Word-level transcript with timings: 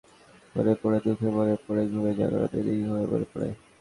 মনে 0.55 0.73
পড়েশাহিন 0.81 1.13
মাহফুজআনন্দে 1.15 1.37
মনে 1.37 1.55
পড়ে 1.63 1.81
দুখেও 1.85 1.99
মনে 1.99 2.11
পড়েঘুমে 2.13 2.13
জাগরণে 2.19 2.59
নির্ঘুমে 2.67 3.03
মনে 3.03 3.25
পড়ে। 3.31 3.49